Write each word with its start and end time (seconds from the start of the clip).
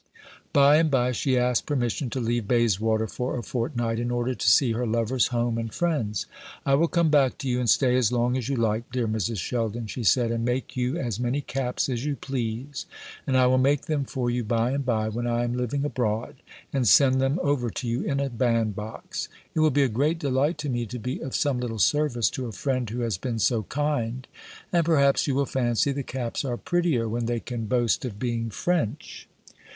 By 0.51 0.77
and 0.77 0.89
by 0.89 1.11
she 1.11 1.37
asked 1.37 1.67
permission 1.67 2.09
to 2.09 2.19
leave 2.19 2.47
Bayswater 2.47 3.05
for 3.05 3.37
a 3.37 3.43
fortnight, 3.43 3.99
in 3.99 4.09
order 4.09 4.33
to 4.33 4.49
see 4.49 4.71
her 4.71 4.87
lover's 4.87 5.27
home 5.27 5.59
and 5.59 5.71
friends. 5.71 6.25
"I 6.65 6.73
will 6.73 6.87
come 6.87 7.11
back 7.11 7.37
to 7.37 7.47
you, 7.47 7.59
and 7.59 7.69
stay 7.69 7.95
as 7.95 8.11
long 8.11 8.35
as 8.35 8.49
you 8.49 8.55
like, 8.55 8.91
dear 8.91 9.07
Mrs. 9.07 9.37
Sheldon," 9.37 9.85
she 9.85 10.03
said, 10.03 10.31
"and 10.31 10.43
make 10.43 10.75
you 10.75 10.97
as 10.97 11.19
many 11.19 11.39
caps 11.39 11.87
as 11.87 12.03
you 12.03 12.15
please. 12.15 12.87
And 13.27 13.37
I 13.37 13.45
will 13.45 13.59
make 13.59 13.83
them 13.85 14.03
for 14.03 14.31
you 14.31 14.43
by 14.43 14.71
and 14.71 14.83
by, 14.83 15.07
when 15.07 15.27
I 15.27 15.43
am 15.43 15.53
living 15.53 15.85
abroad, 15.85 16.37
and 16.73 16.87
send 16.87 17.21
them 17.21 17.39
over 17.43 17.69
to 17.69 17.87
you 17.87 18.01
in 18.01 18.19
a 18.19 18.27
bandbox. 18.31 19.29
It 19.53 19.59
will 19.59 19.69
be 19.69 19.83
a 19.83 19.87
great 19.87 20.17
delight 20.17 20.57
to 20.65 20.69
me 20.69 20.87
to 20.87 20.97
be 20.97 21.19
of 21.19 21.35
some 21.35 21.59
little 21.59 21.77
service 21.77 22.31
to 22.31 22.47
a 22.47 22.51
friend 22.51 22.89
who 22.89 23.01
has 23.01 23.19
been 23.19 23.37
so 23.37 23.61
kind. 23.69 24.27
And 24.73 24.83
perhaps 24.83 25.27
you 25.27 25.35
will 25.35 25.45
fancy 25.45 25.91
the 25.91 26.01
caps 26.01 26.43
are 26.43 26.57
prettier 26.57 27.07
when 27.07 27.27
they 27.27 27.39
can 27.39 27.67
boast 27.67 28.03
of 28.03 28.17
being 28.17 28.49
French." 28.49 29.27